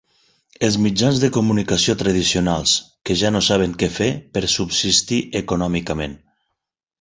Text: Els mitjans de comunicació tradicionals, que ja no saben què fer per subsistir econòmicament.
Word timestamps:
Els 0.67 0.75
mitjans 0.83 1.19
de 1.23 1.27
comunicació 1.35 1.95
tradicionals, 1.99 2.73
que 3.09 3.17
ja 3.23 3.31
no 3.35 3.43
saben 3.49 3.77
què 3.83 3.91
fer 3.99 4.09
per 4.39 4.43
subsistir 4.55 5.21
econòmicament. 5.43 6.19